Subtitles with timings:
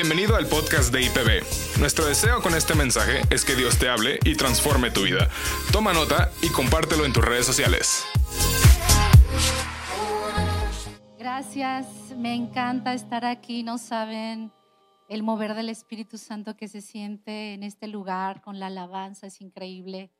[0.00, 1.80] Bienvenido al podcast de IPB.
[1.80, 5.28] Nuestro deseo con este mensaje es que Dios te hable y transforme tu vida.
[5.72, 8.06] Toma nota y compártelo en tus redes sociales.
[11.18, 14.52] Gracias, me encanta estar aquí, no saben
[15.08, 19.40] el mover del Espíritu Santo que se siente en este lugar con la alabanza, es
[19.40, 20.12] increíble.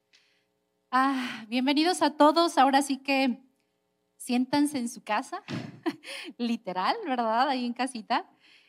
[0.91, 3.45] Ah, bienvenidos a todos, ahora sí que
[4.17, 5.45] siéntanse en su casa,
[6.37, 7.49] literal, ¿verdad?
[7.49, 8.29] Ahí en casita.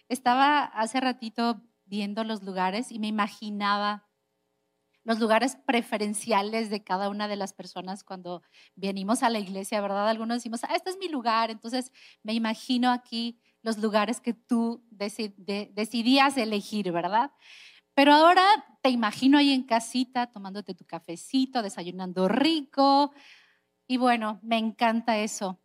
[0.10, 4.08] Estaba hace ratito viendo los lugares y me imaginaba
[5.04, 8.44] los lugares preferenciales de cada una de las personas cuando
[8.76, 10.10] venimos a la iglesia, ¿verdad?
[10.10, 11.92] Algunos decimos, ah, este es mi lugar, entonces
[12.22, 17.32] me imagino aquí los lugares que tú decidías elegir, ¿verdad?
[17.94, 18.44] Pero ahora
[18.82, 23.14] te imagino ahí en casita tomándote tu cafecito, desayunando rico.
[23.88, 25.60] Y bueno, me encanta eso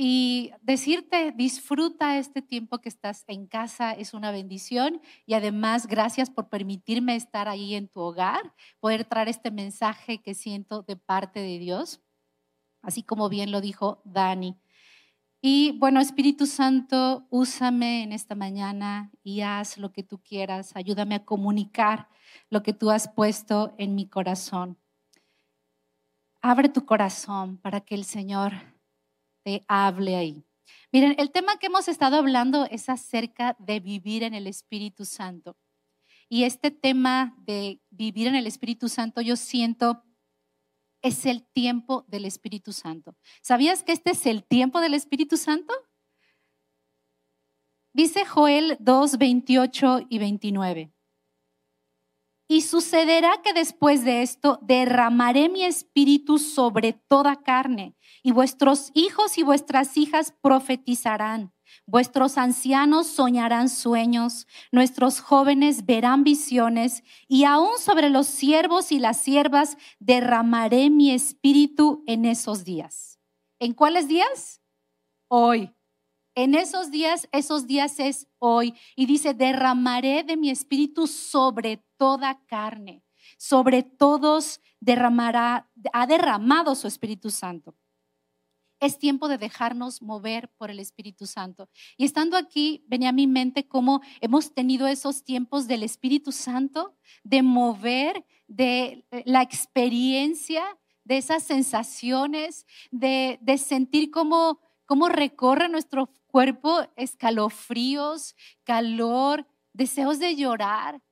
[0.00, 6.30] y decirte, disfruta este tiempo que estás en casa, es una bendición y además gracias
[6.30, 11.40] por permitirme estar ahí en tu hogar, poder traer este mensaje que siento de parte
[11.40, 12.00] de Dios,
[12.80, 14.56] así como bien lo dijo Dani.
[15.40, 21.16] Y bueno, Espíritu Santo, úsame en esta mañana y haz lo que tú quieras, ayúdame
[21.16, 22.08] a comunicar
[22.50, 24.78] lo que tú has puesto en mi corazón.
[26.40, 28.77] Abre tu corazón para que el Señor
[29.68, 30.44] hable ahí.
[30.92, 35.56] Miren, el tema que hemos estado hablando es acerca de vivir en el Espíritu Santo.
[36.28, 40.02] Y este tema de vivir en el Espíritu Santo, yo siento,
[41.02, 43.16] es el tiempo del Espíritu Santo.
[43.42, 45.72] ¿Sabías que este es el tiempo del Espíritu Santo?
[47.94, 50.92] Dice Joel 2, 28 y 29.
[52.50, 59.36] Y sucederá que después de esto derramaré mi espíritu sobre toda carne, y vuestros hijos
[59.36, 61.52] y vuestras hijas profetizarán,
[61.86, 69.18] vuestros ancianos soñarán sueños, nuestros jóvenes verán visiones, y aún sobre los siervos y las
[69.18, 73.18] siervas derramaré mi espíritu en esos días.
[73.60, 74.62] ¿En cuáles días?
[75.28, 75.74] Hoy.
[76.34, 78.74] En esos días, esos días es hoy.
[78.94, 83.02] Y dice, derramaré de mi espíritu sobre toda carne.
[83.36, 87.74] Sobre todos derramará, ha derramado su Espíritu Santo.
[88.80, 91.68] Es tiempo de dejarnos mover por el Espíritu Santo.
[91.96, 96.96] Y estando aquí, venía a mi mente cómo hemos tenido esos tiempos del Espíritu Santo,
[97.24, 100.64] de mover, de la experiencia,
[101.02, 110.36] de esas sensaciones, de, de sentir cómo, cómo recorre nuestro cuerpo escalofríos, calor, deseos de
[110.36, 111.02] llorar.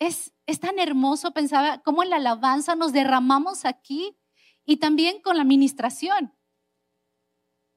[0.00, 4.16] Es, tan hermoso, pensaba, cómo en la alabanza nos derramamos aquí
[4.64, 6.34] y también con la administración.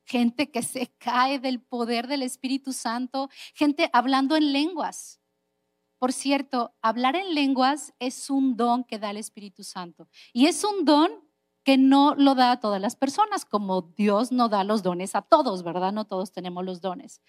[0.06, 5.20] Gente que se cae del poder del Espíritu Santo, gente hablando en lenguas.
[6.00, 10.08] Por cierto, hablar en lenguas es un don que da el Espíritu Santo.
[10.34, 11.12] Y es un don
[11.64, 15.22] que no lo da a todas las personas, como Dios no da los dones a
[15.22, 15.94] todos, ¿verdad?
[15.94, 17.22] No todos tenemos los dones.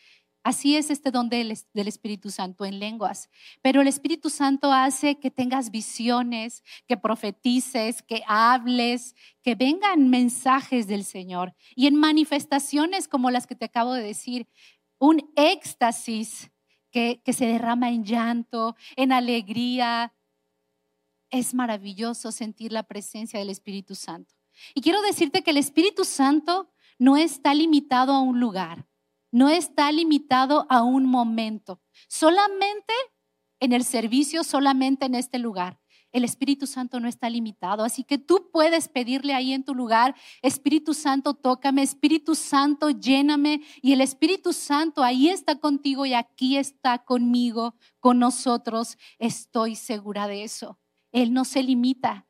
[0.45, 3.31] Así es este don del, Espíritu Santo en lenguas.
[3.63, 10.87] Pero el Espíritu Santo hace que tengas visiones, que profetices, que hables, que vengan mensajes
[10.87, 11.55] del Señor.
[11.75, 14.47] Y en manifestaciones como las que te acabo de decir,
[14.99, 16.51] un éxtasis
[16.91, 20.13] que, se derrama en llanto, en alegría,
[21.31, 24.35] es maravilloso sentir la presencia del Espíritu Santo.
[24.75, 28.87] Y quiero decirte que el Espíritu Santo no está limitado a un lugar,
[29.35, 32.95] no está limitado a un momento, solamente
[33.59, 35.81] en el servicio, solamente en este lugar.
[36.13, 40.15] El Espíritu Santo no está limitado, así que tú puedes pedirle ahí en tu lugar,
[40.41, 46.57] Espíritu Santo, tócame, Espíritu Santo, lléname, y el Espíritu Santo ahí está contigo y aquí
[46.57, 50.79] está conmigo, con nosotros, estoy segura de eso.
[51.11, 52.29] Él no se limita.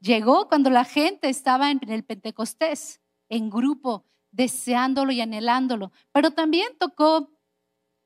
[0.00, 6.68] Llegó cuando la gente estaba en el Pentecostés, en grupo, deseándolo y anhelándolo, pero también
[6.78, 7.30] tocó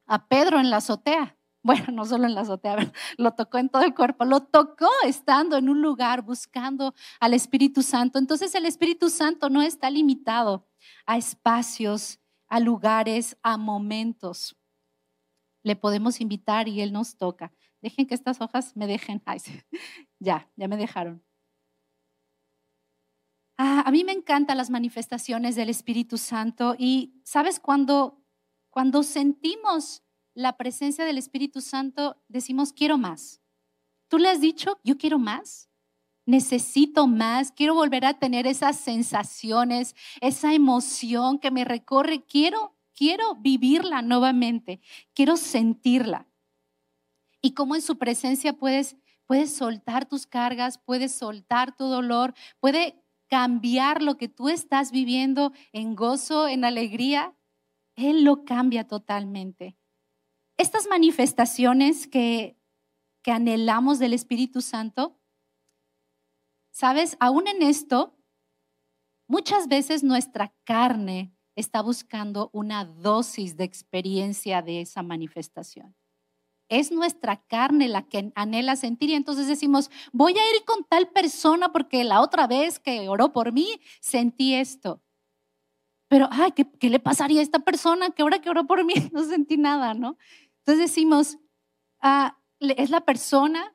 [0.07, 1.33] a Pedro en la azotea.
[1.67, 5.57] Bueno, no solo en la azotea, lo tocó en todo el cuerpo, lo tocó estando
[5.57, 8.21] en un lugar buscando al Espíritu Santo.
[8.21, 10.69] Entonces el Espíritu Santo no está limitado
[11.07, 14.57] a espacios, a lugares, a momentos.
[15.65, 17.53] Le podemos invitar y Él nos toca.
[17.83, 19.21] Dejen que estas hojas me dejen.
[20.21, 21.25] ya, ya me dejaron.
[23.59, 28.23] Ah, a mí me encantan las manifestaciones del Espíritu Santo y sabes cuando
[28.71, 30.03] cuando sentimos
[30.35, 33.41] la presencia del Espíritu Santo decimos quiero más.
[34.09, 35.71] ¿Tú le has dicho yo quiero más?
[36.27, 43.37] Necesito más, quiero volver a tener esas sensaciones, esa emoción que me recorre, quiero quiero
[43.37, 44.81] vivirla nuevamente,
[45.15, 46.27] quiero sentirla.
[47.43, 53.06] y cómo en su presencia puedes, puedes soltar tus cargas, puedes soltar tu dolor, puede
[53.29, 57.37] cambiar lo que tú estás viviendo en gozo, en alegría.
[57.95, 59.77] Él lo cambia totalmente.
[60.57, 62.59] Estas manifestaciones que,
[63.23, 65.21] que anhelamos del Espíritu Santo,
[66.71, 68.17] sabes, aún en esto,
[69.29, 75.97] muchas veces nuestra carne está buscando una dosis de experiencia de esa manifestación.
[76.69, 81.09] Es nuestra carne la que anhela sentir y entonces decimos, voy a ir con tal
[81.09, 85.03] persona porque la otra vez que oró por mí sentí esto.
[86.09, 89.25] Pero, ay, ¿qué, le pasaría a esta persona que ahora que oró por mí no
[89.25, 90.17] sentí nada, ¿no?
[90.59, 91.39] Entonces decimos,
[92.01, 93.75] ah, es la persona,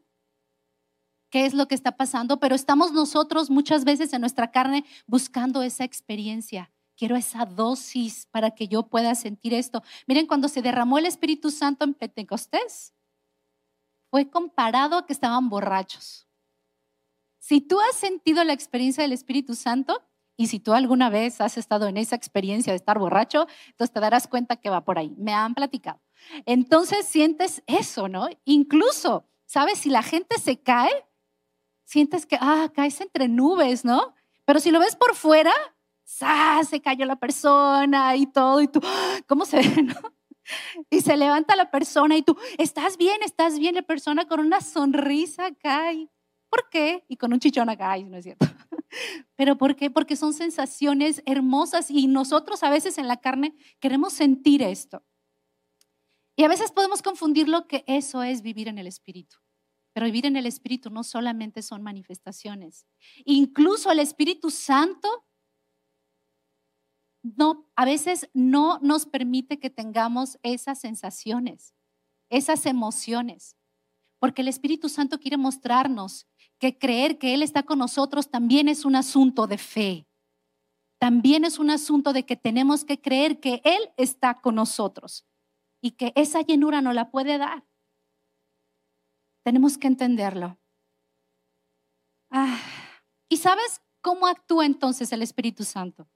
[1.30, 5.62] qué es lo que está pasando, pero estamos nosotros muchas veces en nuestra carne buscando
[5.62, 6.72] esa experiencia.
[7.02, 9.82] Quiero esa dosis para que yo pueda sentir esto.
[10.06, 12.94] Miren, cuando se derramó el Espíritu Santo en Pentecostés,
[14.12, 16.28] fue comparado a que estaban borrachos.
[17.40, 20.00] Si tú has sentido la experiencia del Espíritu Santo
[20.38, 24.00] y si tú alguna vez has estado en esa experiencia de estar borracho, entonces te
[24.00, 25.16] darás cuenta que va por ahí.
[25.18, 26.00] Me han platicado.
[26.46, 28.30] Entonces sientes eso, ¿no?
[28.46, 29.80] Incluso, ¿sabes?
[29.80, 30.92] Si la gente se cae,
[31.84, 34.14] sientes que, ah, caes entre nubes, ¿no?
[34.46, 35.52] Pero si lo ves por fuera,
[36.70, 38.82] se cayó la persona y todo, y tú,
[39.28, 39.64] ¿cómo se ve?
[40.90, 44.60] Y se levanta la persona y tú, estás bien, estás bien, la persona con una
[44.60, 46.10] sonrisa cae.
[46.50, 47.06] ¿Por qué?
[47.08, 48.46] Y con un chichón acá, no es cierto.
[49.38, 49.90] ¿Pero por qué?
[49.90, 55.06] Porque son sensaciones hermosas y nosotros a veces en la carne queremos sentir esto.
[56.36, 59.38] Y a veces podemos confundir lo que eso es vivir en el Espíritu.
[59.94, 62.88] Pero vivir en el Espíritu no solamente son manifestaciones.
[63.24, 65.08] Incluso el Espíritu Santo
[67.24, 71.74] no, a veces no nos permite que tengamos esas sensaciones,
[72.30, 73.56] esas emociones,
[74.20, 76.28] porque el Espíritu Santo quiere mostrarnos
[76.60, 80.08] que creer que Él está con nosotros también es un asunto de fe.
[81.00, 85.26] También es un asunto de que tenemos que creer que Él está con nosotros
[85.82, 87.66] y que esa llenura no la puede dar.
[89.44, 90.60] Tenemos que entenderlo.
[92.30, 92.60] Ah,
[93.28, 96.08] ¿Y sabes cómo actúa entonces el Espíritu Santo?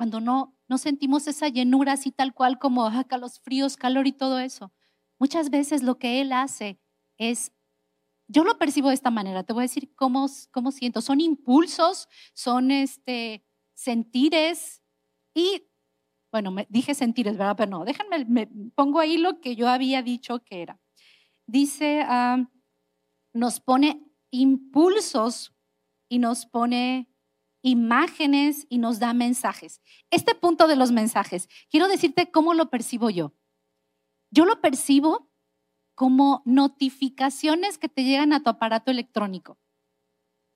[0.00, 4.12] Cuando no, no sentimos esa llenura así tal cual como acá los fríos, calor y
[4.12, 4.72] todo eso.
[5.18, 6.80] Muchas veces lo que Él hace
[7.18, 7.52] es,
[8.26, 12.08] yo lo percibo de esta manera, te voy a decir cómo, cómo siento, son impulsos,
[12.32, 13.44] son este,
[13.74, 14.82] sentires
[15.34, 15.64] y,
[16.32, 17.56] bueno, me, dije sentires, ¿verdad?
[17.58, 20.80] Pero no, déjenme, me pongo ahí lo que yo había dicho que era.
[21.46, 22.48] Dice, ah,
[23.34, 25.54] nos pone impulsos
[26.08, 27.09] y nos pone
[27.62, 29.80] imágenes y nos da mensajes.
[30.10, 33.32] Este punto de los mensajes, quiero decirte cómo lo percibo yo.
[34.30, 35.30] Yo lo percibo
[35.94, 39.58] como notificaciones que te llegan a tu aparato electrónico.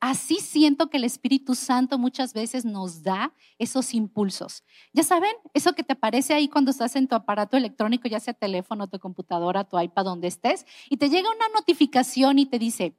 [0.00, 4.62] Así siento que el Espíritu Santo muchas veces nos da esos impulsos.
[4.92, 8.34] Ya saben, eso que te aparece ahí cuando estás en tu aparato electrónico, ya sea
[8.34, 12.98] teléfono, tu computadora, tu iPad, donde estés, y te llega una notificación y te dice,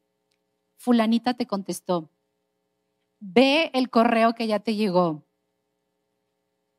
[0.77, 2.09] fulanita te contestó,
[3.19, 5.25] ve el correo que ya te llegó.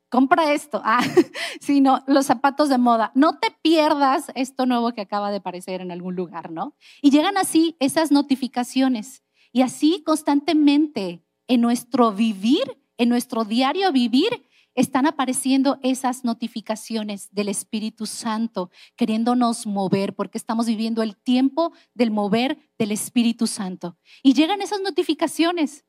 [0.09, 1.03] Compra esto, ah,
[1.61, 3.11] sino los zapatos de moda.
[3.15, 6.77] No te pierdas esto nuevo que acaba de aparecer en algún lugar, ¿no?
[7.03, 9.25] Y llegan así esas notificaciones.
[9.53, 17.49] Y así constantemente en nuestro vivir, en nuestro diario vivir, están apareciendo esas notificaciones del
[17.49, 23.97] Espíritu Santo queriéndonos mover, porque estamos viviendo el tiempo del mover del Espíritu Santo.
[24.23, 25.85] Y llegan esas notificaciones.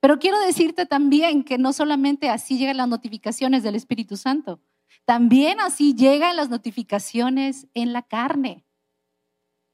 [0.00, 4.60] Pero quiero decirte también que no solamente así llegan las notificaciones del Espíritu Santo,
[5.04, 8.64] también así llegan las notificaciones en la carne.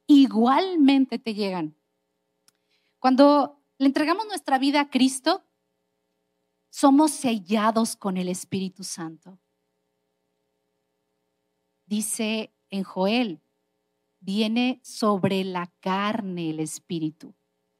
[0.07, 1.77] Igualmente te llegan.
[2.99, 5.45] Cuando le entregamos nuestra vida a Cristo,
[6.71, 9.39] somos sellados con el Espíritu Santo.
[11.87, 13.43] Dice en Joel,
[14.21, 17.35] viene sobre la carne el Espíritu.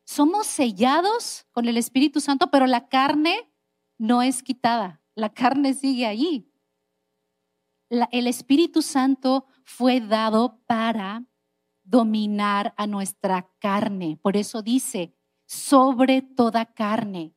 [0.05, 3.51] Somos sellados con el Espíritu Santo, pero la carne
[3.99, 6.51] no es quitada, la carne sigue ahí.
[7.89, 11.25] el Espíritu Santo fue dado para
[11.85, 14.19] dominar a nuestra carne.
[14.21, 15.15] Por eso dice,
[15.47, 17.35] sobre toda carne.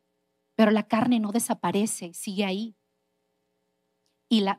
[0.55, 2.75] Pero la carne no desaparece, sigue ahí.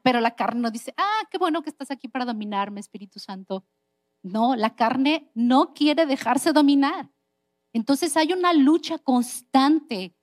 [0.02, 3.66] Pero la carne no dice, ah, qué bueno que estás aquí para dominarme, Espíritu Santo.
[4.22, 7.10] No, la carne no quiere dejarse dominar.
[7.72, 10.16] Entonces hay una lucha constante,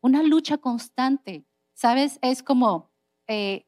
[0.00, 1.46] una lucha constante.
[1.74, 2.18] ¿Sabes?
[2.22, 2.92] Es como
[3.26, 3.66] eh,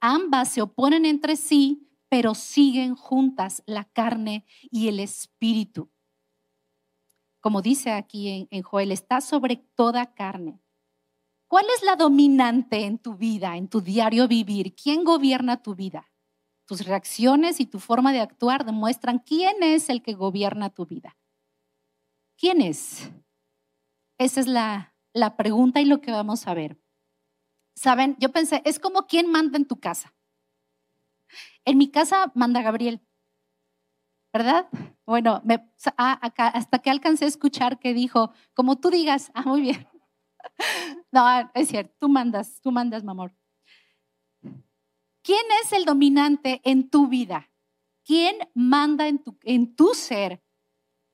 [0.00, 5.90] ambas se oponen entre sí, pero siguen juntas la carne y el espíritu.
[7.40, 10.60] Como dice aquí en, en Joel, está sobre toda carne.
[11.48, 14.74] ¿Cuál es la dominante en tu vida, en tu diario vivir?
[14.76, 16.08] ¿Quién gobierna tu vida?
[16.66, 21.16] Tus reacciones y tu forma de actuar demuestran quién es el que gobierna tu vida.
[22.40, 23.10] ¿Quién es?
[24.16, 26.80] Esa es la, la pregunta y lo que vamos a ver.
[27.74, 30.14] Saben, yo pensé, es como quién manda en tu casa.
[31.66, 33.06] En mi casa manda Gabriel,
[34.32, 34.70] ¿verdad?
[35.04, 35.42] Bueno,
[35.98, 36.12] ah,
[36.54, 39.86] hasta que alcancé a escuchar que dijo, como tú digas, ah, muy bien.
[41.12, 43.34] No, es cierto, tú mandas, tú mandas, mi amor.
[45.22, 47.50] ¿Quién es el dominante en tu vida?
[48.04, 50.42] ¿Quién manda en tu, en tu ser,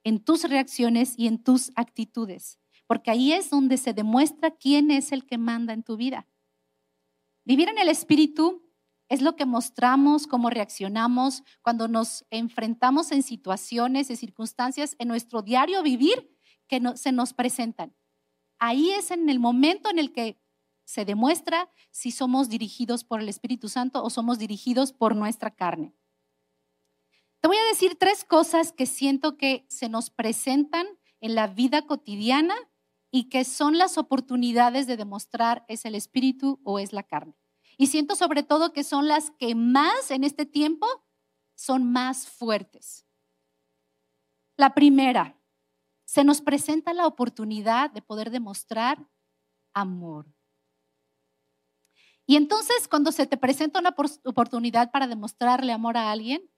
[0.07, 2.61] en tus reacciones y en tus actitudes?
[2.87, 6.29] Porque ahí es donde se demuestra quién es el que manda en tu vida.
[7.45, 8.63] Vivir en el Espíritu
[9.09, 15.43] es lo que mostramos, cómo reaccionamos cuando nos enfrentamos en situaciones y circunstancias en nuestro
[15.43, 16.31] diario vivir
[16.69, 17.93] que se nos presentan.
[18.61, 20.41] Ahí es en el momento en el que
[20.85, 25.97] se demuestra si somos dirigidos por el Espíritu Santo o somos dirigidos por nuestra carne.
[27.47, 30.85] Te voy a decir tres cosas que siento que se nos presentan
[31.21, 32.57] en la vida cotidiana
[33.13, 37.37] y que son las oportunidades de demostrar es el espíritu o es la carne.
[37.79, 40.89] Y siento sobre todo que son las que más en este tiempo
[41.55, 43.07] son más fuertes.
[44.57, 45.41] La primera,
[46.05, 49.09] se nos presenta la oportunidad de poder demostrar
[49.73, 50.27] amor.
[52.27, 56.51] Y entonces cuando se te presenta una oportunidad para demostrarle amor a alguien,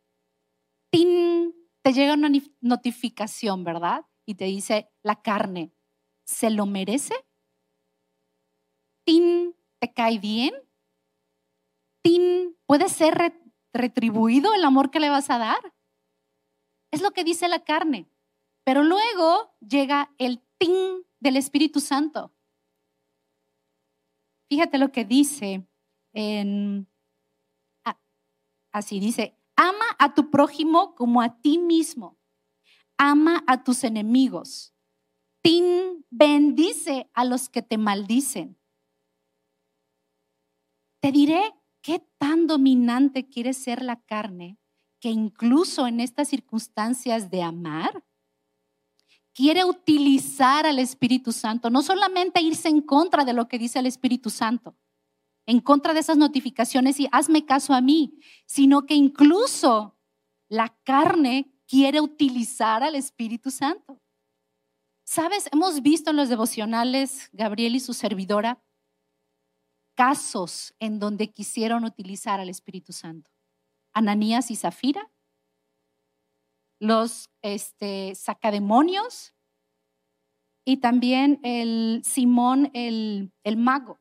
[0.90, 2.30] te llega una
[2.60, 4.04] notificación, ¿verdad?
[4.26, 5.72] Y te dice, la carne,
[6.26, 7.14] ¿se lo merece?
[9.06, 10.54] ¿Tin te cae bien?
[12.02, 13.34] ¿Tin puede ser
[13.72, 15.74] retribuido el amor que le vas a dar?
[16.92, 18.10] Es lo que dice la carne.
[18.64, 22.34] Pero luego llega el tin del Espíritu Santo.
[24.50, 25.66] Fíjate lo que dice
[26.12, 26.88] en,
[28.72, 32.16] así dice, ama a tu prójimo como a ti mismo.
[32.96, 34.72] Ama a tus enemigos
[36.10, 38.58] bendice a los que te maldicen.
[41.00, 44.58] Te diré qué tan dominante quiere ser la carne
[45.00, 48.04] que incluso en estas circunstancias de amar,
[49.32, 53.86] quiere utilizar al Espíritu Santo, no solamente irse en contra de lo que dice el
[53.86, 54.76] Espíritu Santo,
[55.48, 59.96] en contra de esas notificaciones y hazme caso a mí, sino que incluso
[60.50, 63.98] la carne quiere utilizar al Espíritu Santo.
[65.04, 68.62] Sabes, hemos visto en los devocionales, Gabriel y su servidora,
[69.94, 73.30] casos en donde quisieron utilizar al Espíritu Santo.
[73.94, 75.10] Ananías y Zafira,
[76.78, 79.34] los este, sacademonios
[80.66, 83.98] y también el Simón el, el mago.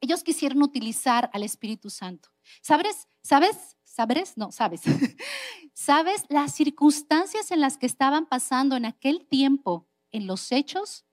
[0.00, 2.30] Ellos quisieron utilizar al Espíritu Santo.
[2.62, 3.08] ¿Sabes?
[3.22, 3.76] ¿Sabes?
[3.84, 4.36] ¿Sabes?
[4.36, 4.82] No, sabes.
[5.74, 11.04] ¿Sabes las circunstancias en las que estaban pasando en aquel tiempo en los hechos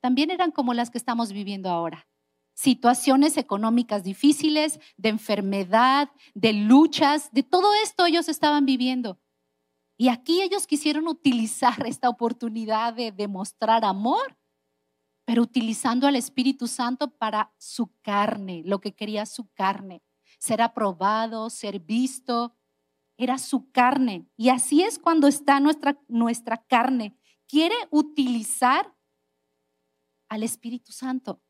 [0.00, 2.06] también eran como las que estamos viviendo ahora.
[2.54, 9.18] Situaciones económicas difíciles, de enfermedad, de luchas, de todo esto ellos estaban viviendo.
[9.98, 14.38] Y aquí ellos quisieron utilizar esta oportunidad de demostrar amor,
[15.26, 20.02] pero utilizando al Espíritu Santo para su carne, lo que quería su carne,
[20.38, 22.56] ser aprobado, ser visto,
[23.18, 24.28] era su carne.
[24.36, 27.18] Y así es cuando está nuestra, nuestra carne
[27.48, 28.94] quiere utilizar
[30.28, 31.42] al Espíritu Santo,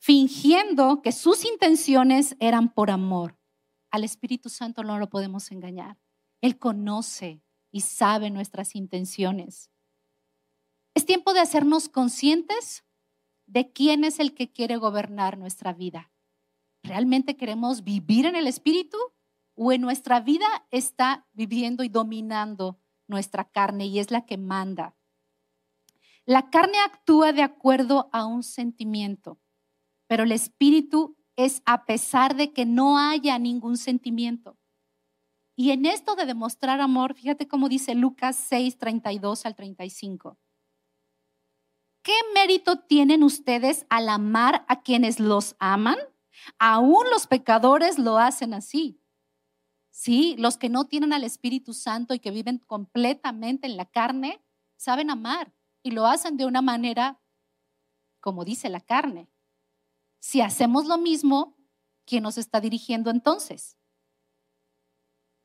[0.00, 3.38] fingiendo que sus intenciones eran por amor.
[3.92, 6.00] Al Espíritu Santo no lo podemos engañar.
[6.40, 9.69] Él conoce y sabe nuestras intenciones.
[10.94, 12.84] Es tiempo de hacernos conscientes
[13.46, 16.12] de quién es el que quiere gobernar nuestra vida.
[16.82, 18.98] ¿Realmente queremos vivir en el Espíritu
[19.62, 24.96] o en nuestra vida está viviendo y dominando nuestra carne y es la que manda.
[26.24, 29.38] La carne actúa de acuerdo a un sentimiento,
[30.06, 34.56] pero el espíritu es a pesar de que no haya ningún sentimiento.
[35.56, 40.38] Y en esto de demostrar amor, fíjate cómo dice Lucas 6, 32 al 35.
[42.02, 45.96] ¿Qué mérito tienen ustedes al amar a quienes los aman?
[46.58, 49.02] Aún los pecadores lo hacen así.
[49.90, 54.42] Sí, los que no tienen al Espíritu Santo y que viven completamente en la carne,
[54.76, 55.52] saben amar
[55.82, 57.20] y lo hacen de una manera
[58.20, 59.28] como dice la carne.
[60.20, 61.56] Si hacemos lo mismo,
[62.04, 63.78] ¿quién nos está dirigiendo entonces?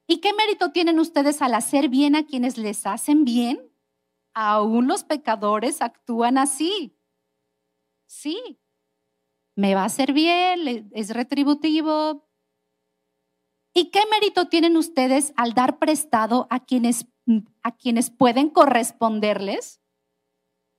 [0.08, 3.72] ¿Y qué mérito tienen ustedes al hacer bien a quienes les hacen bien?
[4.36, 6.96] Aún los pecadores actúan así.
[8.06, 8.60] Sí,
[9.56, 12.28] me va a hacer bien, es retributivo.
[13.74, 17.08] ¿Y qué mérito tienen ustedes al dar prestado a quienes,
[17.64, 19.82] a quienes pueden corresponderles?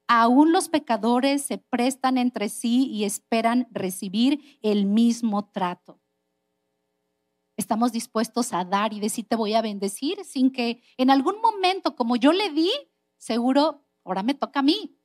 [0.06, 6.00] Aún los pecadores se prestan entre sí y esperan recibir el mismo trato.
[7.56, 11.96] Estamos dispuestos a dar y decir te voy a bendecir sin que en algún momento,
[11.96, 12.70] como yo le di,
[13.16, 14.98] seguro, ahora me toca a mí.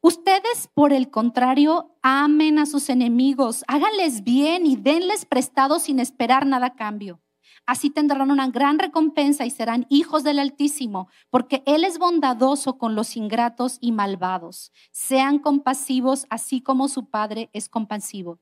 [0.00, 6.46] Ustedes, por el contrario, amen a sus enemigos, háganles bien y denles prestado sin esperar
[6.46, 7.20] nada a cambio.
[7.66, 12.94] Así tendrán una gran recompensa y serán hijos del Altísimo, porque Él es bondadoso con
[12.94, 14.70] los ingratos y malvados.
[14.92, 18.38] Sean compasivos, así como su Padre es compasivo.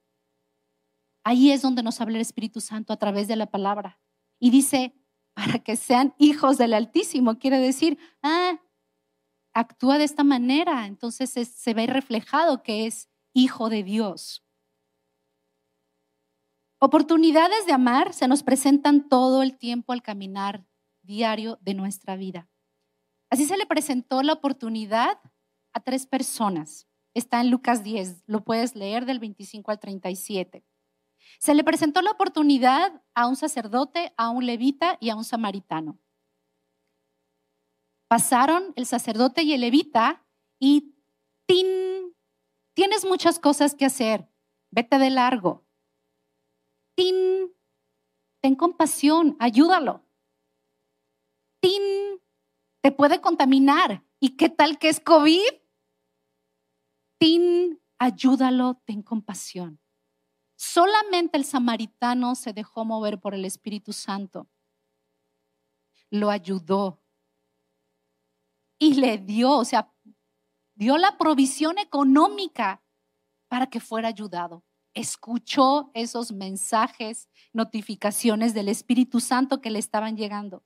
[1.24, 3.98] Ahí es donde nos habla el Espíritu Santo a través de la palabra.
[4.38, 4.94] Y dice,
[5.34, 8.60] para que sean hijos del Altísimo, quiere decir, ah,
[9.52, 14.44] actúa de esta manera, entonces se ve reflejado que es hijo de Dios.
[16.80, 20.66] Oportunidades de amar se nos presentan todo el tiempo al caminar
[21.02, 22.48] diario de nuestra vida.
[23.30, 25.18] Así se le presentó la oportunidad
[25.72, 26.86] a tres personas.
[27.14, 30.64] Está en Lucas 10, lo puedes leer del 25 al 37.
[31.38, 35.98] Se le presentó la oportunidad a un sacerdote, a un levita y a un samaritano.
[38.08, 40.24] Pasaron el sacerdote y el levita
[40.58, 40.94] y
[41.46, 42.14] ¡tin!
[42.74, 44.28] Tienes muchas cosas que hacer,
[44.70, 45.64] vete de largo.
[46.96, 47.52] ¡Tin!
[48.40, 50.04] Ten compasión, ayúdalo.
[51.60, 51.82] ¡Tin!
[52.82, 54.04] Te puede contaminar.
[54.20, 55.40] ¿Y qué tal que es COVID?
[57.18, 57.80] ¡Tin!
[57.98, 59.80] Ayúdalo, ten compasión.
[60.72, 64.48] Solamente el samaritano se dejó mover por el Espíritu Santo.
[66.10, 67.02] Lo ayudó.
[68.78, 69.92] Y le dio, o sea,
[70.74, 72.82] dio la provisión económica
[73.48, 80.64] para que fuera ayudado escuchó esos mensajes, notificaciones del Espíritu Santo que le estaban llegando.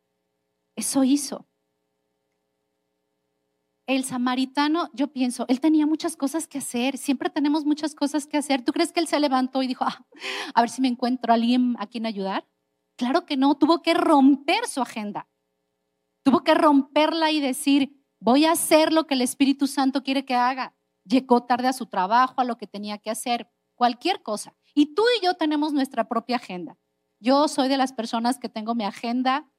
[0.77, 1.48] Eso hizo.
[3.89, 8.37] El samaritano, yo pienso, él tenía muchas cosas que hacer, siempre tenemos muchas cosas que
[8.37, 8.63] hacer.
[8.63, 10.07] ¿Tú crees que él se levantó y dijo, ah,
[10.55, 12.47] a ver si me encuentro a alguien a quien ayudar?
[12.99, 15.27] Claro que no, tuvo que romper su agenda.
[16.23, 20.35] Tuvo que romperla y decir, voy a hacer lo que el Espíritu Santo quiere que
[20.35, 20.77] haga.
[21.07, 24.55] Llegó tarde a su trabajo, a lo que tenía que hacer, cualquier cosa.
[24.75, 26.77] Y tú y yo tenemos nuestra propia agenda.
[27.21, 29.51] Yo soy de las personas que tengo mi agenda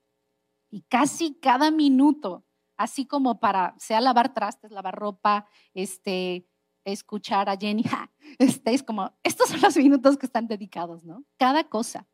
[0.69, 2.45] y casi cada minuto,
[2.79, 6.47] así como para, sea lavar trastes, lavar ropa, este,
[6.85, 7.83] escuchar a Jenny,
[8.39, 11.25] este, es como, estos son los minutos que están dedicados, ¿no?
[11.37, 12.07] Cada cosa.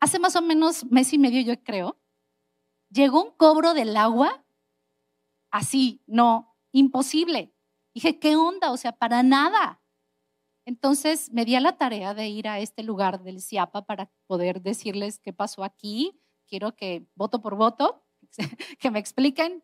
[0.00, 2.00] Hace más o menos mes y medio, yo creo,
[2.88, 4.44] llegó un cobro del agua
[5.50, 7.52] así, no, imposible.
[7.94, 8.70] Dije, ¿qué onda?
[8.70, 9.82] O sea, para nada.
[10.66, 14.62] Entonces me di a la tarea de ir a este lugar del CIAPA para poder
[14.62, 16.20] decirles qué pasó aquí.
[16.46, 18.05] Quiero que voto por voto,
[18.78, 19.62] que me expliquen.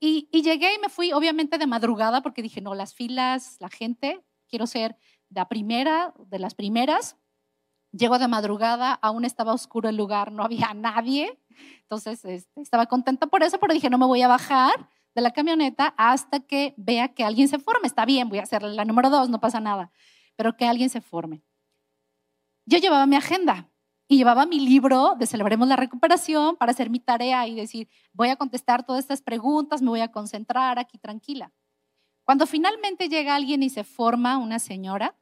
[0.00, 4.24] Y, llegué y me fui, obviamente de madrugada, porque dije, no, las filas, la gente,
[4.48, 4.96] quiero ser
[5.28, 7.16] la primera, de las primeras.
[7.92, 11.40] Llego de madrugada, aún estaba oscuro el lugar, no había nadie.
[11.82, 15.32] Entonces este, estaba contenta por eso, pero dije, no me voy a bajar de la
[15.32, 17.88] camioneta hasta que vea que alguien se forme.
[17.88, 19.90] Está bien, voy a hacer la número dos, no pasa nada
[20.38, 21.42] pero que alguien se forme.
[22.64, 23.68] Yo llevaba mi agenda
[24.08, 28.30] y llevaba mi libro de Celebremos la Recuperación para hacer mi tarea y decir, voy
[28.30, 31.52] a contestar todas estas preguntas, me voy a concentrar aquí tranquila.
[32.24, 35.14] Cuando finalmente llega alguien y se forma una señora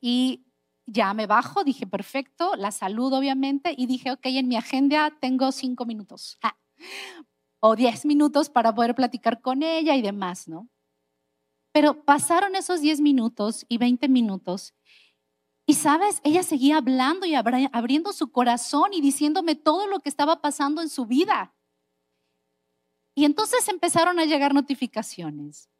[0.00, 0.46] y
[0.86, 5.52] ya me bajo, dije, perfecto, la saludo obviamente y dije, ok, en mi agenda tengo
[5.52, 6.38] cinco minutos
[7.60, 10.68] o diez minutos para poder platicar con ella y demás, ¿no?
[11.72, 14.74] Pero pasaron esos 10 minutos y 20 minutos
[15.70, 20.40] y sabes, ella seguía hablando y abriendo su corazón y diciéndome todo lo que estaba
[20.40, 21.54] pasando en su vida.
[23.14, 25.70] Y entonces empezaron a llegar notificaciones.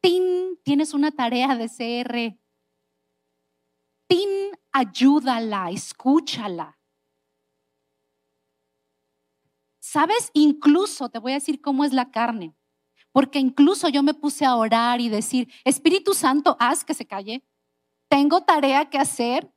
[0.00, 2.36] Tin, tienes una tarea de CR.
[4.08, 4.28] Tin,
[4.72, 6.80] ayúdala, escúchala.
[9.78, 10.32] ¿Sabes?
[10.32, 12.56] Incluso te voy a decir cómo es la carne.
[13.12, 17.44] Porque incluso yo me puse a orar y decir, Espíritu Santo, haz que se calle.
[18.12, 19.50] Tengo tarea que hacer.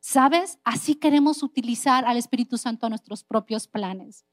[0.00, 0.58] ¿Sabes?
[0.64, 4.26] Así queremos utilizar al Espíritu Santo a nuestros propios planes.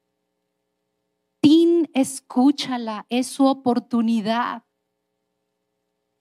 [1.40, 4.64] Tin, escúchala, es su oportunidad.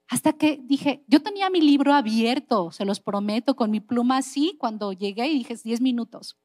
[0.07, 4.59] Hasta que dije, yo tenía mi libro abierto, se los prometo, con mi pluma así,
[4.59, 6.38] cuando llegué y dije 10 minutos.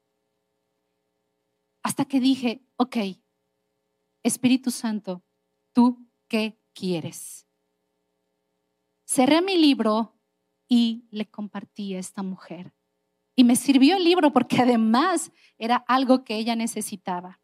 [1.84, 2.96] Hasta que dije, ok,
[4.24, 5.26] Espíritu Santo,
[5.74, 7.50] ¿tú qué quieres?
[9.06, 10.14] Cerré mi libro
[10.68, 12.74] y le compartí a esta mujer.
[13.36, 17.40] Y me sirvió el libro porque además era algo que ella necesitaba.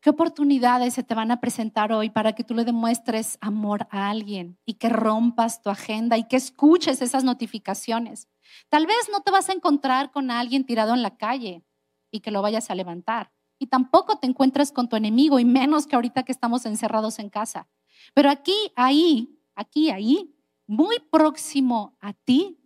[0.00, 4.10] ¿Qué oportunidades se te van a presentar hoy para que tú le demuestres amor a
[4.10, 8.28] alguien y que rompas tu agenda y que escuches esas notificaciones?
[8.68, 11.64] Tal vez no te vas a encontrar con alguien tirado en la calle
[12.10, 13.32] y que lo vayas a levantar.
[13.58, 17.30] Y tampoco te encuentres con tu enemigo y menos que ahorita que estamos encerrados en
[17.30, 17.66] casa.
[18.12, 20.33] Pero aquí, ahí, aquí, ahí,
[20.66, 22.60] muy próximo a ti,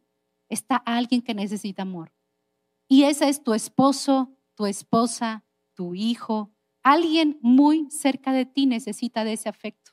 [0.48, 2.12] está alguien que necesita amor.
[2.88, 6.52] Y ese es tu esposo, tu esposa, tu hijo,
[6.88, 9.92] Alguien muy cerca de ti necesita de ese afecto.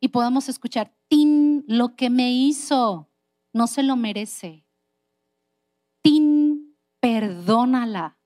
[0.00, 3.10] Y podamos escuchar, Tin, lo que me hizo
[3.52, 4.66] no se lo merece.
[6.02, 8.18] Tin, perdónala,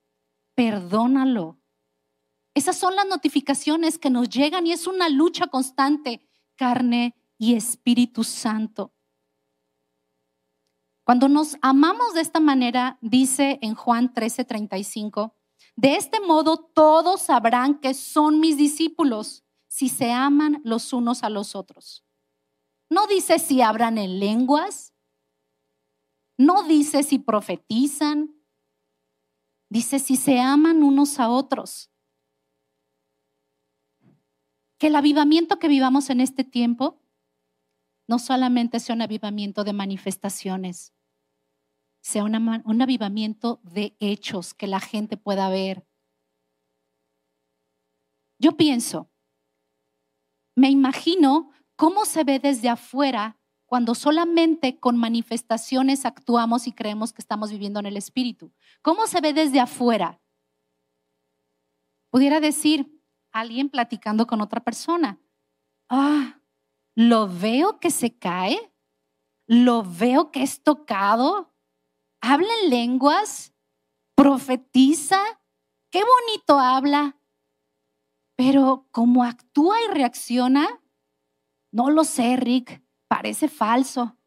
[0.55, 1.61] perdónalo.
[2.55, 8.25] Esas son las notificaciones que nos llegan y es una lucha constante, carne y Espíritu
[8.25, 8.93] Santo.
[11.05, 15.35] Cuando nos amamos de esta manera, dice en Juan 13:35,
[15.77, 21.31] de este modo todos sabrán que son mis discípulos si se aman los unos a
[21.31, 22.05] los otros.
[22.89, 24.95] No dice si hablan en lenguas,
[26.39, 28.35] no dice si profetizan,
[29.69, 31.91] dice si se aman unos a otros.
[34.79, 37.01] Que el avivamiento que vivamos en este tiempo
[38.09, 40.93] no solamente sea un avivamiento de manifestaciones,
[42.01, 45.87] sea un avivamiento de hechos que la gente pueda ver.
[48.39, 49.11] Yo pienso,
[50.55, 57.21] me imagino cómo se ve desde afuera cuando solamente con manifestaciones actuamos y creemos que
[57.21, 58.53] estamos viviendo en el Espíritu.
[58.81, 60.21] ¿Cómo se ve desde afuera?
[62.11, 65.21] Pudiera decir alguien platicando con otra persona,
[65.91, 66.36] ah,
[66.97, 68.73] lo veo que se cae,
[69.47, 71.55] lo veo que es tocado,
[72.23, 73.55] habla en lenguas,
[74.17, 75.21] profetiza,
[75.93, 77.21] qué bonito habla,
[78.35, 80.83] pero cómo actúa y reacciona,
[81.71, 84.19] no lo sé, Rick, parece falso.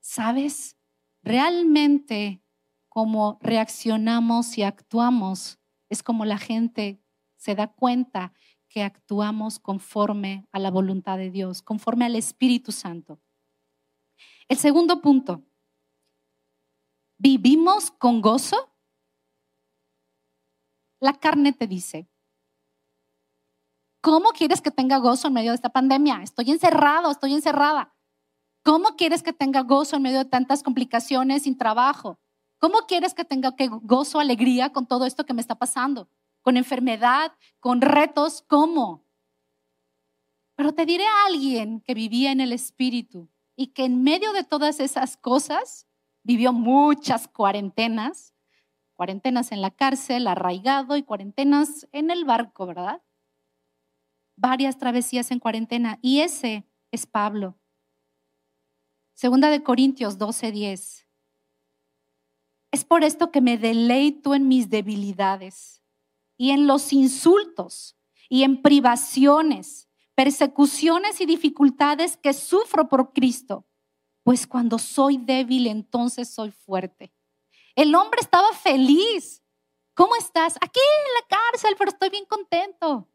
[0.00, 0.76] ¿Sabes?
[1.22, 2.42] Realmente
[2.88, 6.99] cómo reaccionamos y actuamos es como la gente
[7.40, 8.34] se da cuenta
[8.68, 13.18] que actuamos conforme a la voluntad de Dios, conforme al Espíritu Santo.
[14.46, 15.42] El segundo punto,
[17.18, 18.72] ¿vivimos con gozo?
[21.00, 22.10] La carne te dice,
[24.02, 26.22] ¿cómo quieres que tenga gozo en medio de esta pandemia?
[26.22, 27.96] Estoy encerrado, estoy encerrada.
[28.62, 32.20] ¿Cómo quieres que tenga gozo en medio de tantas complicaciones sin trabajo?
[32.58, 36.10] ¿Cómo quieres que tenga gozo, alegría con todo esto que me está pasando?
[36.42, 39.04] Con enfermedad, con retos, ¿cómo?
[40.56, 44.44] Pero te diré a alguien que vivía en el Espíritu y que en medio de
[44.44, 45.86] todas esas cosas
[46.22, 48.34] vivió muchas cuarentenas,
[48.94, 53.02] cuarentenas en la cárcel, arraigado y cuarentenas en el barco, ¿verdad?
[54.36, 57.58] Varias travesías en cuarentena y ese es Pablo.
[59.14, 61.06] Segunda de Corintios 12:10.
[62.70, 65.79] Es por esto que me deleito en mis debilidades
[66.40, 67.98] y en los insultos
[68.30, 73.66] y en privaciones, persecuciones y dificultades que sufro por Cristo.
[74.22, 77.12] Pues cuando soy débil, entonces soy fuerte.
[77.74, 79.42] El hombre estaba feliz.
[79.92, 80.56] ¿Cómo estás?
[80.62, 83.10] Aquí en la cárcel, pero estoy bien contento.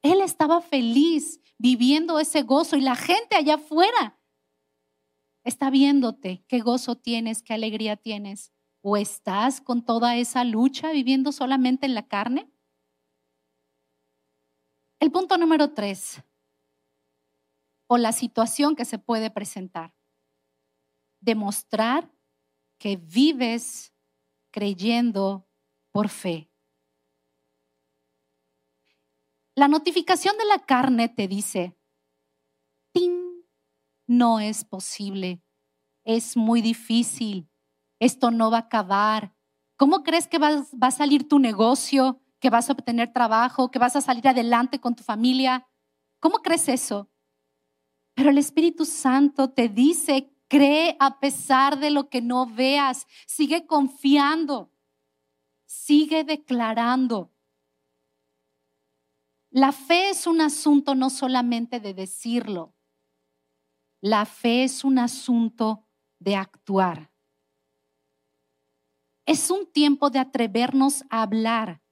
[0.00, 4.16] Él estaba feliz viviendo ese gozo y la gente allá afuera
[5.42, 8.52] está viéndote qué gozo tienes, qué alegría tienes.
[8.80, 12.48] ¿O estás con toda esa lucha viviendo solamente en la carne?
[15.00, 16.22] El punto número tres,
[17.86, 19.94] o la situación que se puede presentar.
[21.20, 22.12] Demostrar
[22.78, 23.94] que vives
[24.52, 25.48] creyendo
[25.90, 26.50] por fe.
[29.54, 31.76] La notificación de la carne te dice,
[32.92, 33.44] ¡Tin!
[34.06, 35.42] no es posible,
[36.04, 37.48] es muy difícil,
[37.98, 39.34] esto no va a acabar.
[39.76, 42.22] ¿Cómo crees que va, va a salir tu negocio?
[42.40, 45.66] Que vas a obtener trabajo, que vas a salir adelante con tu familia.
[46.18, 47.10] ¿Cómo crees eso?
[48.14, 53.66] Pero el Espíritu Santo te dice, cree a pesar de lo que no veas, sigue
[53.66, 54.72] confiando,
[55.66, 57.32] sigue declarando.
[59.50, 62.74] La fe es un asunto no solamente de decirlo,
[64.00, 65.86] la fe es un asunto
[66.18, 67.12] de actuar.
[69.26, 71.82] Es un tiempo de atrevernos a hablar,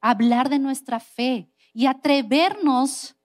[0.00, 3.16] hablar de nuestra fe y atrevernos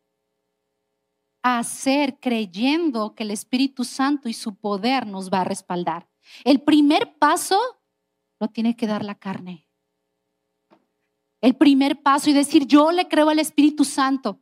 [1.42, 6.10] a hacer creyendo que el Espíritu Santo y su poder nos va a respaldar.
[6.44, 7.60] El primer paso
[8.40, 9.70] lo tiene que dar la carne.
[11.42, 14.42] El primer paso y decir, yo le creo al Espíritu Santo.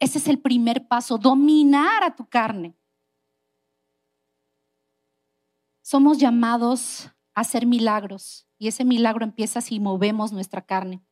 [0.00, 2.76] Ese es el primer paso, dominar a tu carne.
[5.82, 11.04] Somos llamados a hacer milagros y ese milagro empieza si movemos nuestra carne.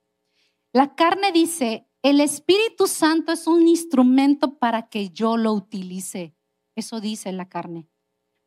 [0.72, 6.34] La carne dice, el Espíritu Santo es un instrumento para que yo lo utilice.
[6.74, 7.88] Eso dice la carne.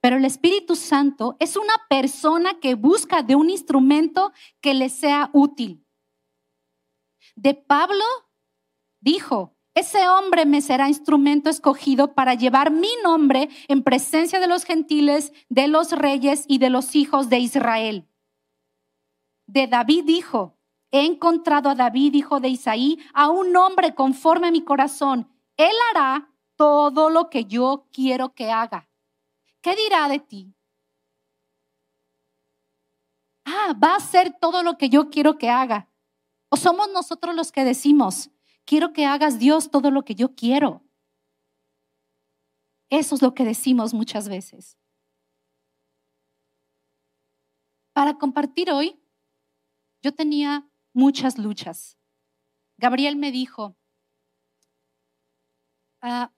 [0.02, 5.30] Pero el Espíritu Santo es una persona que busca de un instrumento que le sea
[5.34, 5.86] útil.
[7.36, 8.04] De Pablo
[9.00, 14.64] dijo, ese hombre me será instrumento escogido para llevar mi nombre en presencia de los
[14.64, 18.08] gentiles, de los reyes y de los hijos de Israel.
[19.48, 20.55] De David dijo,
[20.96, 25.30] he encontrado a David, hijo de Isaí, a un hombre conforme a mi corazón.
[25.58, 28.90] Él hará todo lo que yo quiero que haga.
[29.60, 30.56] ¿Qué dirá de ti?
[33.44, 35.90] Ah, va a hacer todo lo que yo quiero que haga.
[36.50, 38.30] O somos nosotros los que decimos,
[38.64, 40.82] quiero que hagas Dios todo lo que yo quiero.
[42.90, 44.78] Eso es lo que decimos muchas veces.
[47.92, 48.98] Para compartir hoy,
[50.02, 52.00] yo tenía muchas luchas.
[52.78, 53.78] Gabriel me dijo,
[56.02, 56.34] ah,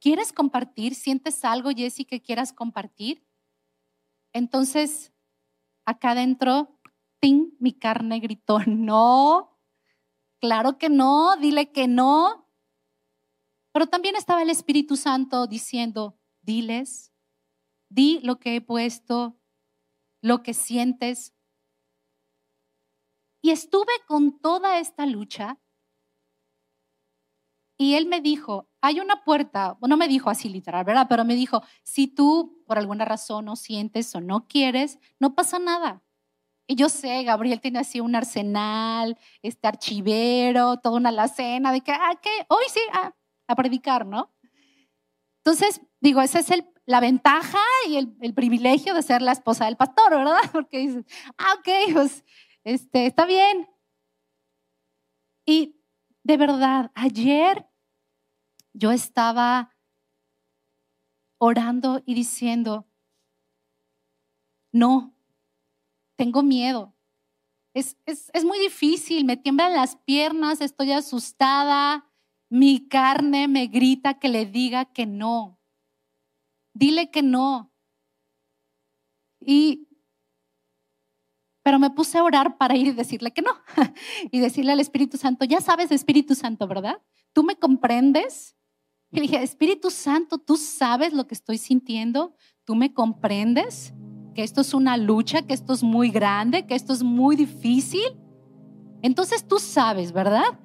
[0.00, 0.94] ¿quieres compartir?
[0.94, 3.26] ¿Sientes algo, Jessy, que quieras compartir?
[4.32, 5.12] Entonces,
[5.84, 6.80] acá adentro,
[7.20, 7.52] ¡ting!
[7.58, 9.56] mi carne gritó, no,
[10.40, 12.48] Claro que no, dile que no.
[13.72, 17.12] Pero también estaba el Espíritu Santo diciendo, diles,
[17.88, 19.38] di lo que he puesto,
[20.22, 21.34] lo que sientes.
[23.46, 25.60] Y estuve con toda esta lucha
[27.78, 31.06] y él me dijo, hay una puerta, no me dijo así literal, ¿verdad?
[31.08, 35.60] Pero me dijo, si tú por alguna razón no sientes o no quieres, no pasa
[35.60, 36.02] nada.
[36.66, 41.92] Y yo sé, Gabriel tiene así un arsenal, este archivero, toda una alacena de que,
[41.92, 42.46] ah, ¿qué?
[42.48, 43.14] Hoy sí, ah,
[43.46, 44.34] a predicar, ¿no?
[45.44, 46.48] Entonces, digo, esa es
[46.84, 50.40] la ventaja y el, el, privilegio de ser la esposa del pastor, ¿verdad?
[50.52, 51.04] Porque dices,
[51.38, 52.24] ah, ok, pues,
[52.66, 53.68] este, está bien.
[55.46, 55.80] Y
[56.24, 57.64] de verdad, ayer
[58.72, 59.72] yo estaba
[61.38, 62.90] orando y diciendo,
[64.72, 65.14] no,
[66.16, 66.92] tengo miedo.
[67.72, 72.10] Es, es, muy difícil, me tiemblan las piernas, estoy asustada,
[72.50, 75.60] mi carne me grita que le diga que no.
[76.74, 77.72] Dile que no.
[79.40, 79.86] Y,
[81.66, 83.50] pero me puse a orar para ir y decirle que no.
[84.30, 87.02] y decirle al Espíritu Santo, ya sabes, Espíritu Santo, ¿verdad?
[87.32, 88.54] ¿Tú me comprendes?
[89.10, 93.92] Y dije, Espíritu Santo, tú sabes lo que estoy sintiendo, tú me comprendes
[94.32, 98.16] que esto es una lucha, que esto es muy grande, que esto es muy difícil.
[99.02, 100.60] Entonces tú sabes, ¿verdad?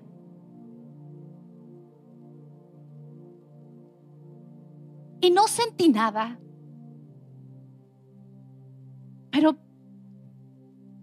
[5.19, 6.39] Y no sentí nada.
[9.31, 9.57] Pero,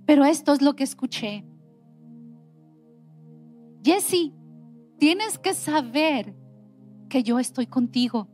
[0.09, 1.45] pero esto es lo que escuché.
[3.85, 4.33] Jesse,
[4.97, 6.35] tienes que saber
[7.11, 8.27] que yo estoy contigo.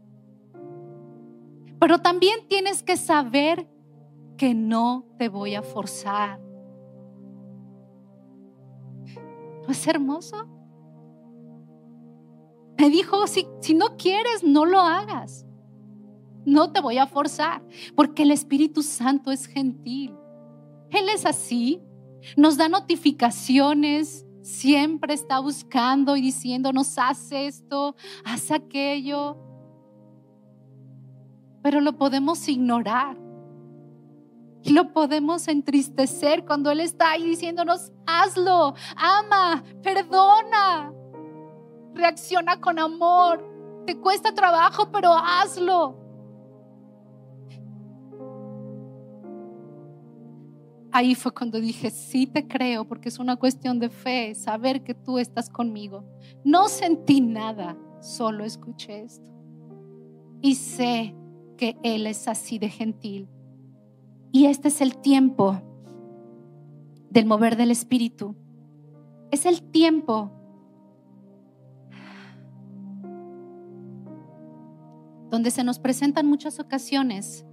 [1.81, 3.69] Pero también tienes que saber
[4.37, 6.41] que no te voy a forzar.
[9.67, 10.47] ¿No es hermoso?
[12.79, 15.45] Me dijo, si, si no quieres, no lo hagas.
[16.45, 20.17] No te voy a forzar, porque el Espíritu Santo es gentil.
[20.95, 21.83] Él es así.
[22.37, 29.37] Nos da notificaciones, siempre está buscando y diciéndonos, haz esto, haz aquello.
[31.63, 33.19] Pero lo podemos ignorar
[34.63, 40.93] y lo podemos entristecer cuando Él está ahí diciéndonos, hazlo, ama, perdona,
[41.95, 43.45] reacciona con amor.
[43.87, 46.04] Te cuesta trabajo, pero hazlo.
[50.95, 54.95] ahí fue cuando dije, sí te creo, porque es una cuestión de fe, saber que
[54.95, 56.05] tú estás conmigo.
[56.45, 59.29] No sentí nada, solo escuché esto.
[60.41, 61.17] Y sé
[61.57, 63.29] que Él es así de gentil.
[64.31, 65.61] Y este es el tiempo
[67.11, 68.37] del mover del Espíritu.
[69.33, 70.31] Es el tiempo
[75.29, 77.45] donde se nos presentan muchas ocasiones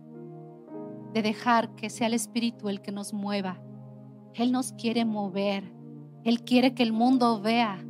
[1.13, 3.62] de dejar que sea el Espíritu el que nos mueva.
[4.34, 5.63] Él nos quiere mover.
[6.24, 7.84] Él quiere que el mundo vea.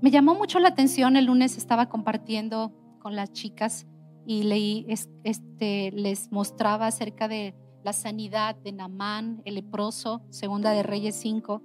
[0.00, 3.86] Me llamó mucho la atención, el lunes estaba compartiendo con las chicas
[4.26, 7.54] y leí, este, les mostraba acerca de
[7.84, 11.62] la sanidad de Namán, el leproso, segunda de Reyes 5.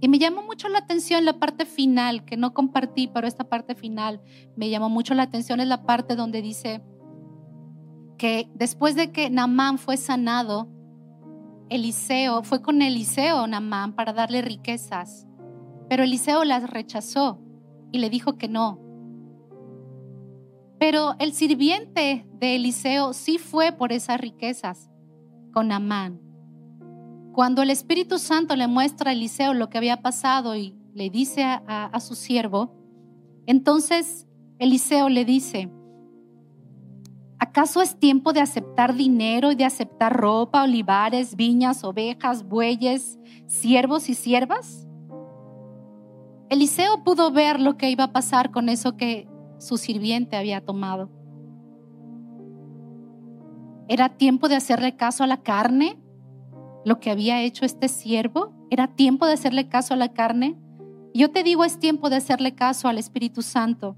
[0.00, 3.74] Y me llamó mucho la atención la parte final, que no compartí, pero esta parte
[3.74, 4.20] final
[4.56, 6.82] me llamó mucho la atención, es la parte donde dice
[8.18, 10.68] que después de que Namán fue sanado,
[11.70, 15.26] Eliseo, fue con Eliseo Namán para darle riquezas,
[15.88, 17.40] pero Eliseo las rechazó
[17.92, 18.80] y le dijo que no.
[20.78, 24.90] Pero el sirviente de Eliseo sí fue por esas riquezas
[25.52, 26.20] con Amán.
[27.32, 31.44] Cuando el Espíritu Santo le muestra a Eliseo lo que había pasado y le dice
[31.44, 32.74] a, su siervo,
[33.46, 34.26] entonces
[34.58, 35.70] Eliseo le dice,
[37.58, 44.08] ¿acaso es tiempo de aceptar dinero y de aceptar ropa, olivares, viñas, ovejas, bueyes, siervos
[44.08, 44.86] y siervas?
[46.50, 51.10] Eliseo pudo ver lo que iba a pasar con eso que su sirviente había tomado.
[53.88, 55.98] ¿Era tiempo de hacerle caso a la carne?
[56.84, 58.52] Lo que había hecho este siervo.
[58.70, 60.56] ¿Era tiempo de hacerle caso a la carne?
[61.12, 63.96] Yo te digo, es tiempo de hacerle caso al Espíritu Santo.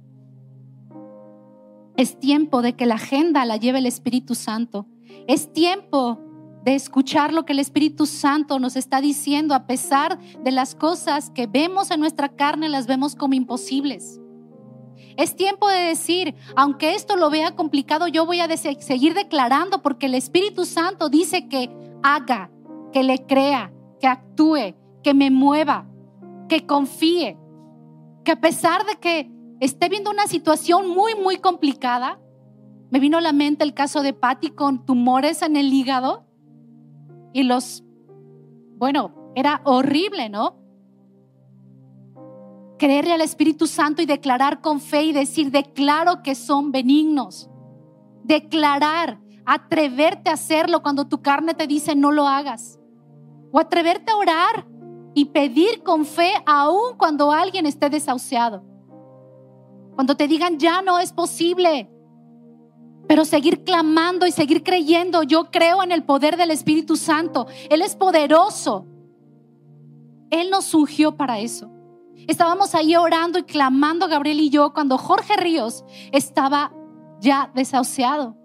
[2.00, 4.86] Es tiempo de que la agenda la lleve el Espíritu Santo.
[5.28, 6.18] Es tiempo
[6.64, 11.28] de escuchar lo que el Espíritu Santo nos está diciendo a pesar de las cosas
[11.28, 14.18] que vemos en nuestra carne, las vemos como imposibles.
[15.18, 20.06] Es tiempo de decir, aunque esto lo vea complicado, yo voy a seguir declarando porque
[20.06, 21.68] el Espíritu Santo dice que
[22.02, 22.50] haga,
[22.94, 25.86] que le crea, que actúe, que me mueva,
[26.48, 27.36] que confíe,
[28.24, 32.18] que a pesar de que esté viendo una situación muy, muy complicada,
[32.90, 36.26] me vino a la mente el caso de Patty con tumores en el hígado
[37.32, 37.84] y los,
[38.76, 40.60] bueno, era horrible, ¿no?
[42.80, 47.50] creerle al Espíritu Santo y declarar con fe y decir, declaro que son benignos.
[48.24, 52.80] Declarar, atreverte a hacerlo cuando tu carne te dice no lo hagas.
[53.52, 54.66] O atreverte a orar
[55.14, 58.64] y pedir con fe aún cuando alguien esté desahuciado.
[60.00, 61.90] Cuando te digan ya no es posible.
[63.06, 65.22] Pero seguir clamando y seguir creyendo.
[65.24, 67.46] Yo creo en el poder del Espíritu Santo.
[67.68, 68.86] Él es poderoso.
[70.30, 71.70] Él nos ungió para eso.
[72.26, 76.72] Estábamos ahí orando y clamando Gabriel y yo cuando Jorge Ríos estaba
[77.20, 78.38] ya desahuciado.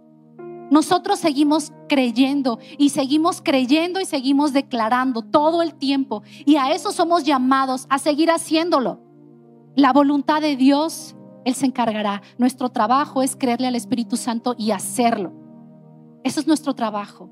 [0.70, 6.22] Nosotros seguimos creyendo y seguimos creyendo y seguimos declarando todo el tiempo.
[6.46, 9.00] Y a eso somos llamados, a seguir haciéndolo.
[9.78, 12.22] La voluntad de Dios, Él se encargará.
[12.38, 15.32] Nuestro trabajo es creerle al Espíritu Santo y hacerlo.
[16.24, 17.30] Eso es nuestro trabajo.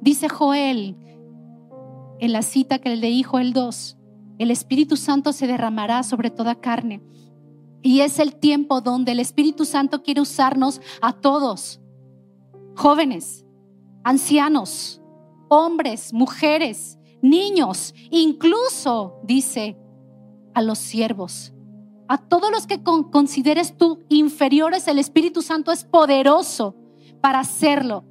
[0.00, 0.96] Dice Joel
[2.18, 3.98] en la cita que le dijo el 2,
[4.38, 7.02] el Espíritu Santo se derramará sobre toda carne.
[7.82, 11.80] Y es el tiempo donde el Espíritu Santo quiere usarnos a todos,
[12.74, 13.44] jóvenes,
[14.04, 15.00] ancianos,
[15.48, 19.76] hombres, mujeres, niños, incluso, dice,
[20.54, 21.52] a los siervos.
[22.08, 26.76] A todos los que consideres tú inferiores, el Espíritu Santo es poderoso
[27.20, 28.04] para hacerlo.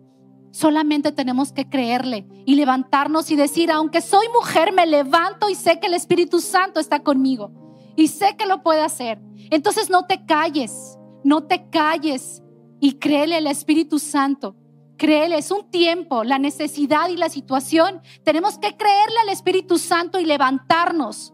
[0.52, 5.80] Solamente tenemos que creerle y levantarnos y decir, aunque soy mujer, me levanto y sé
[5.80, 7.52] que el Espíritu Santo está conmigo
[7.96, 9.22] y sé que lo puede hacer.
[9.52, 12.42] Entonces no te calles, no te calles
[12.80, 14.56] y créele al Espíritu Santo.
[14.98, 18.02] Créele, es un tiempo, la necesidad y la situación.
[18.24, 21.34] Tenemos que creerle al Espíritu Santo y levantarnos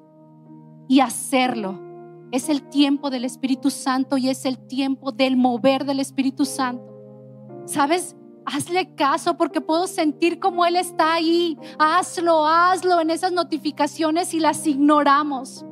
[0.88, 1.91] y hacerlo.
[2.32, 6.92] Es el tiempo del Espíritu Santo y es el tiempo del mover del Espíritu Santo.
[7.66, 8.16] ¿Sabes?
[8.46, 11.58] Hazle caso porque puedo sentir como Él está ahí.
[11.78, 15.66] Hazlo, hazlo en esas notificaciones y las ignoramos.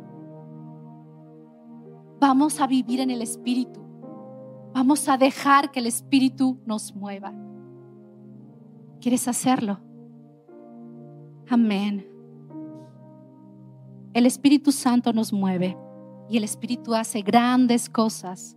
[2.20, 3.80] Vamos a vivir en el Espíritu.
[4.74, 7.34] Vamos a dejar que el Espíritu nos mueva.
[9.00, 9.80] ¿Quieres hacerlo?
[11.50, 12.06] Amén.
[14.14, 15.78] El Espíritu Santo nos mueve
[16.30, 18.56] y el Espíritu hace grandes cosas,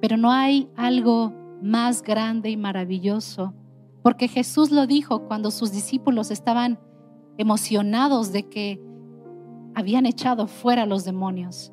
[0.00, 3.54] pero no hay algo más grande y maravilloso.
[4.02, 6.80] Porque Jesús lo dijo cuando sus discípulos estaban
[7.38, 8.80] emocionados de que
[9.74, 11.72] habían echado fuera los demonios.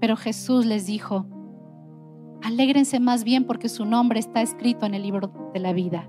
[0.00, 1.26] Pero Jesús les dijo,
[2.42, 6.08] alégrense más bien porque su nombre está escrito en el libro de la vida.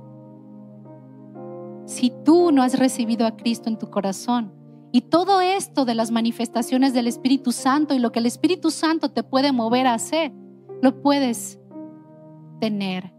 [1.86, 4.52] Si tú no has recibido a Cristo en tu corazón
[4.96, 9.12] y todo esto de las manifestaciones del Espíritu Santo y lo que el Espíritu Santo
[9.12, 10.32] te puede mover a hacer,
[10.82, 11.60] lo puedes
[12.62, 13.14] tener.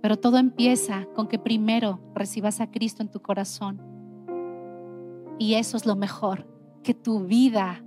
[0.00, 3.82] Pero todo empieza con que primero recibas a Cristo en tu corazón.
[5.38, 6.48] Y eso es lo mejor,
[6.82, 7.84] que tu vida,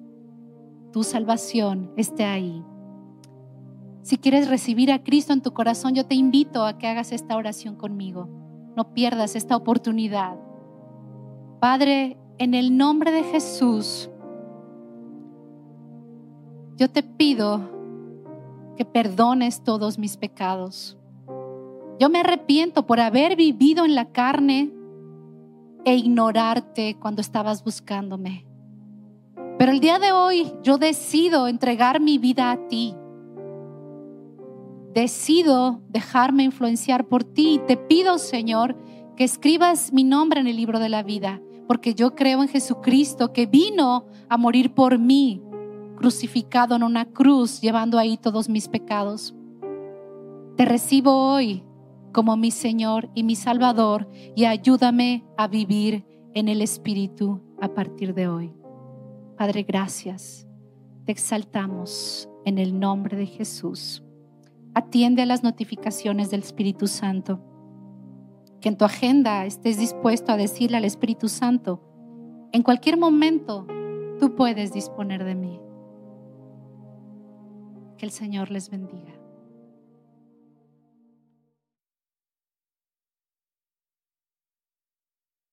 [0.94, 2.64] tu salvación esté ahí.
[4.04, 7.36] Si quieres recibir a Cristo en tu corazón, yo te invito a que hagas esta
[7.36, 8.30] oración conmigo.
[8.78, 10.38] No pierdas esta oportunidad.
[11.60, 14.10] Padre, en el nombre de Jesús,
[16.78, 17.62] yo te pido
[18.78, 20.98] que perdones todos mis pecados.
[22.00, 24.74] Yo me arrepiento por haber vivido en la carne
[25.86, 28.46] e ignorarte cuando estabas buscándome.
[29.58, 32.96] Pero el día de hoy yo decido entregar mi vida a ti
[34.96, 38.78] decido dejarme influenciar por ti te pido, Señor,
[39.18, 43.34] que escribas mi nombre en el libro de la vida, porque yo creo en Jesucristo
[43.34, 45.41] que vino a morir por mí,
[45.97, 49.36] crucificado en una cruz, llevando ahí todos mis pecados.
[50.55, 51.63] Te recibo hoy
[52.13, 58.13] como mi Señor y mi Salvador y ayúdame a vivir en el Espíritu a partir
[58.13, 58.53] de hoy.
[59.38, 60.47] Padre, gracias.
[61.05, 64.01] Te exaltamos en el nombre de Jesús.
[64.74, 67.41] Atiende a las notificaciones del Espíritu Santo.
[68.66, 71.84] Que en tu agenda estés dispuesto a decirle al Espíritu Santo,
[72.51, 73.68] en cualquier momento
[74.20, 75.61] tú puedes disponer de mí.
[77.99, 79.14] Que el Señor les bendiga.